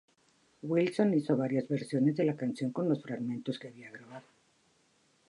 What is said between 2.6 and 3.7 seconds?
con los fragmentos que